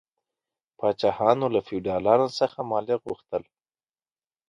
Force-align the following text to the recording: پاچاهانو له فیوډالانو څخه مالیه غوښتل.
پاچاهانو 0.77 1.45
له 1.55 1.59
فیوډالانو 1.67 2.27
څخه 2.39 2.57
مالیه 2.69 2.97
غوښتل. 3.03 3.43